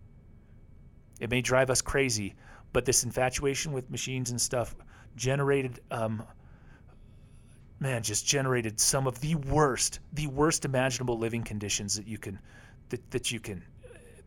[1.20, 2.36] It may drive us crazy,
[2.74, 4.76] but this infatuation with machines and stuff
[5.16, 6.24] generated um,
[7.80, 12.40] man, just generated some of the worst, the worst imaginable living conditions that you can,
[12.90, 13.64] that, that you can,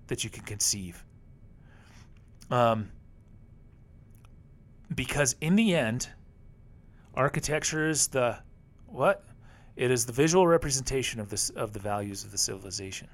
[0.07, 1.05] that you can conceive.
[2.51, 2.91] Um,
[4.95, 6.09] because in the end,
[7.15, 8.39] architecture is the
[8.87, 9.25] what?
[9.77, 13.09] It is the visual representation of this of the values of the civilization.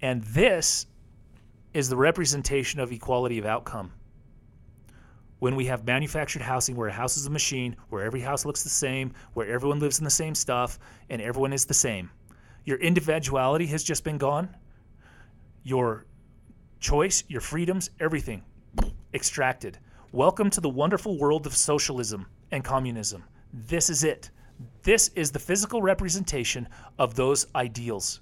[0.00, 0.86] And this
[1.74, 3.92] is the representation of equality of outcome
[5.42, 8.62] when we have manufactured housing where a house is a machine, where every house looks
[8.62, 10.78] the same, where everyone lives in the same stuff,
[11.10, 12.08] and everyone is the same.
[12.64, 14.48] Your individuality has just been gone.
[15.64, 16.06] Your
[16.78, 18.44] choice, your freedoms, everything
[19.14, 19.78] extracted.
[20.12, 23.24] Welcome to the wonderful world of socialism and communism.
[23.52, 24.30] This is it.
[24.84, 26.68] This is the physical representation
[27.00, 28.20] of those ideals.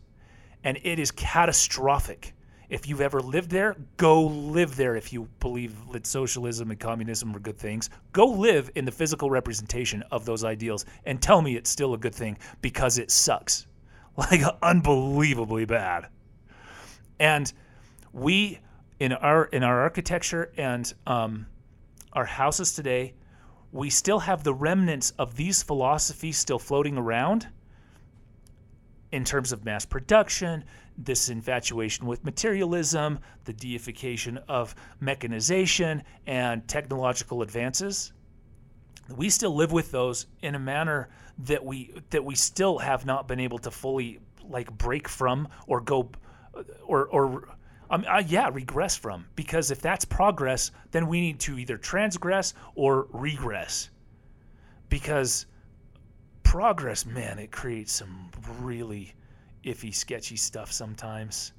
[0.64, 2.32] And it is catastrophic.
[2.70, 7.34] If you've ever lived there, go live there if you believe that socialism and communism
[7.34, 7.90] are good things.
[8.12, 11.98] Go live in the physical representation of those ideals and tell me it's still a
[11.98, 13.66] good thing because it sucks.
[14.16, 16.08] Like unbelievably bad.
[17.18, 17.50] And
[18.12, 18.58] we
[18.98, 21.46] in our in our architecture and um,
[22.12, 23.14] our houses today,
[23.72, 27.46] we still have the remnants of these philosophies still floating around
[29.12, 30.64] in terms of mass production,
[31.04, 38.12] this infatuation with materialism, the deification of mechanization and technological advances.
[39.16, 43.26] We still live with those in a manner that we that we still have not
[43.26, 46.10] been able to fully like break from or go
[46.84, 47.48] or or
[47.90, 52.54] um, uh, yeah regress from because if that's progress then we need to either transgress
[52.74, 53.90] or regress
[54.88, 55.46] because
[56.42, 58.30] progress man it creates some
[58.60, 59.14] really
[59.64, 61.52] iffy, sketchy stuff sometimes.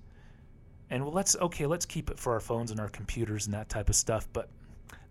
[0.89, 3.69] And well, let's okay, let's keep it for our phones and our computers and that
[3.69, 4.49] type of stuff, but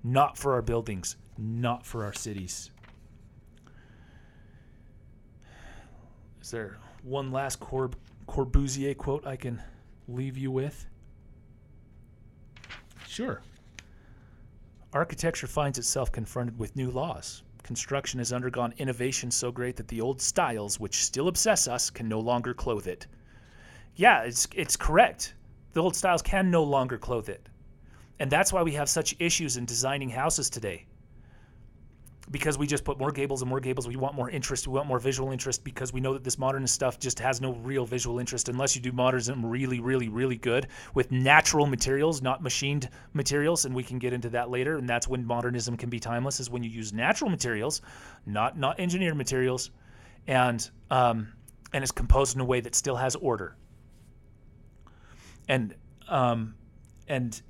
[0.04, 2.70] not for our buildings, not for our cities.
[6.42, 9.62] Is there one last Corb- Corbusier quote I can
[10.08, 10.86] leave you with?
[13.06, 13.42] Sure.
[14.92, 20.00] Architecture finds itself confronted with new laws construction has undergone innovation so great that the
[20.00, 23.06] old styles, which still obsess us, can no longer clothe it.
[23.94, 25.34] Yeah, it's, it's correct.
[25.72, 27.48] The old styles can no longer clothe it.
[28.18, 30.86] And that's why we have such issues in designing houses today
[32.30, 33.88] because we just put more gables and more gables.
[33.88, 34.68] We want more interest.
[34.68, 37.54] We want more visual interest because we know that this modernist stuff just has no
[37.54, 42.42] real visual interest unless you do modernism really, really, really good with natural materials, not
[42.42, 43.64] machined materials.
[43.64, 44.76] And we can get into that later.
[44.76, 47.82] And that's when modernism can be timeless is when you use natural materials,
[48.26, 49.70] not not engineered materials,
[50.26, 51.32] and um,
[51.72, 53.56] and it's composed in a way that still has order.
[55.48, 55.74] And
[56.08, 56.54] um,
[57.08, 57.40] and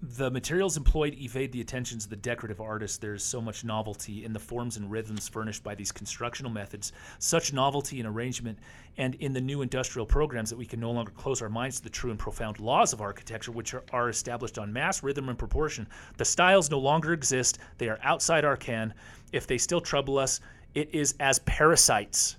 [0.00, 3.00] the materials employed evade the attentions of the decorative artist.
[3.00, 7.52] There's so much novelty in the forms and rhythms furnished by these constructional methods, such
[7.52, 8.58] novelty in arrangement,
[8.96, 11.82] and in the new industrial programs that we can no longer close our minds to
[11.82, 15.38] the true and profound laws of architecture, which are, are established on mass, rhythm, and
[15.38, 15.86] proportion.
[16.16, 18.94] The styles no longer exist, they are outside our ken.
[19.32, 20.40] If they still trouble us,
[20.74, 22.36] it is as parasites.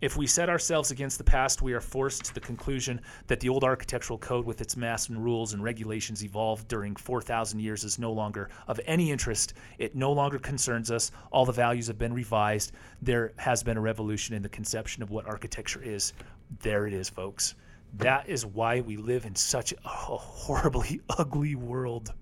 [0.00, 3.48] If we set ourselves against the past, we are forced to the conclusion that the
[3.48, 7.98] old architectural code, with its mass and rules and regulations evolved during 4,000 years, is
[7.98, 9.54] no longer of any interest.
[9.78, 11.10] It no longer concerns us.
[11.32, 12.70] All the values have been revised.
[13.02, 16.12] There has been a revolution in the conception of what architecture is.
[16.60, 17.56] There it is, folks.
[17.94, 22.12] That is why we live in such a horribly ugly world.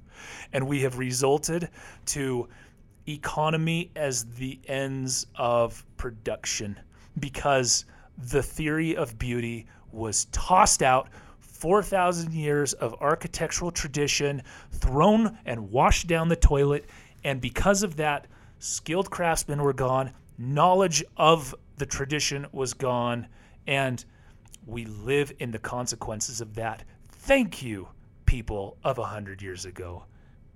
[0.55, 1.69] And we have resulted
[2.07, 2.49] to
[3.07, 6.81] economy as the ends of production
[7.19, 7.85] because
[8.17, 11.09] the theory of beauty was tossed out
[11.41, 16.85] 4,000 years of architectural tradition thrown and washed down the toilet.
[17.25, 18.27] And because of that,
[18.59, 23.27] skilled craftsmen were gone, knowledge of the tradition was gone,
[23.67, 24.05] and
[24.67, 26.85] we live in the consequences of that.
[27.11, 27.89] Thank you,
[28.27, 30.05] people of 100 years ago.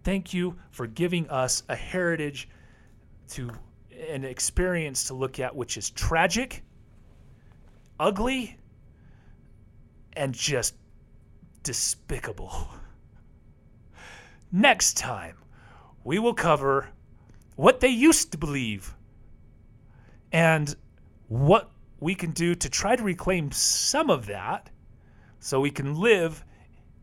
[0.03, 2.49] Thank you for giving us a heritage
[3.31, 3.51] to
[4.09, 6.63] an experience to look at which is tragic,
[7.99, 8.57] ugly,
[10.15, 10.75] and just
[11.63, 12.69] despicable.
[14.53, 15.37] Next time,
[16.03, 16.89] we will cover
[17.57, 18.95] what they used to believe
[20.33, 20.75] and
[21.29, 21.71] what
[22.01, 24.71] we can do to try to reclaim some of that
[25.39, 26.45] so we can live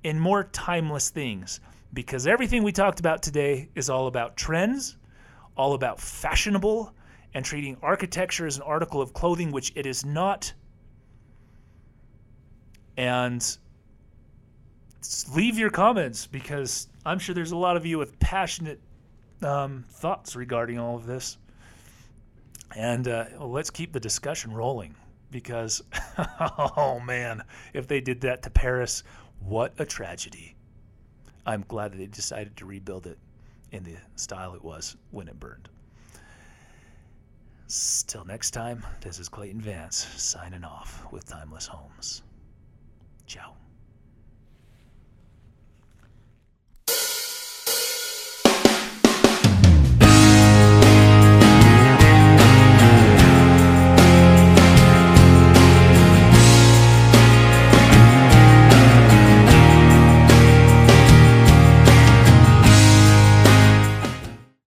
[0.03, 1.59] in more timeless things.
[1.93, 4.97] Because everything we talked about today is all about trends
[5.57, 6.93] all about fashionable
[7.33, 10.53] and treating architecture as an article of clothing, which it is not.
[12.95, 13.57] And
[15.33, 18.79] leave your comments because I'm sure there's a lot of you with passionate
[19.41, 21.37] um, thoughts regarding all of this.
[22.75, 24.95] And uh, let's keep the discussion rolling
[25.31, 25.83] because,
[26.39, 27.43] oh man,
[27.73, 29.03] if they did that to Paris,
[29.39, 30.55] what a tragedy.
[31.45, 33.17] I'm glad that they decided to rebuild it
[33.71, 35.69] in the style it was when it burned.
[38.07, 42.23] Till next time, this is Clayton Vance signing off with Timeless Homes.
[43.25, 43.56] Ciao.